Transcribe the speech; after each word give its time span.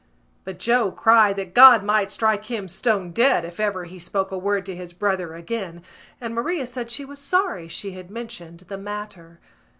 But 0.45 0.57
Joe 0.57 0.91
cried 0.91 1.35
that 1.35 1.53
God 1.53 1.83
might 1.83 2.09
strike 2.09 2.45
him 2.45 2.67
stone 2.67 3.11
dead 3.11 3.45
if 3.45 3.59
ever 3.59 3.83
he 3.83 3.99
spoke 3.99 4.31
a 4.31 4.35
word 4.39 4.65
to 4.65 4.75
his 4.75 4.93
brother 4.93 5.35
again 5.35 5.83
and 6.19 6.33
Maria 6.33 6.65
said 6.65 6.89
she 6.89 7.05
was 7.05 7.19
sorry 7.19 7.67
she 7.67 7.91
had 7.91 8.09
mentioned 8.09 8.61
the 8.61 8.79
matter. 8.79 9.39